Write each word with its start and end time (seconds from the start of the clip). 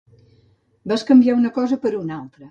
Bescanviar 0.91 1.35
una 1.41 1.51
cosa 1.61 1.79
per 1.85 1.93
una 1.99 2.17
altra. 2.23 2.39